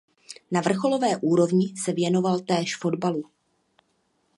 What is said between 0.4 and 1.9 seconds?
Na vrcholové úrovni